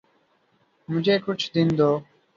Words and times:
مجھے 0.89 1.15
کچھ 1.25 1.45
دن 1.55 1.67
دو۔ 1.77 1.91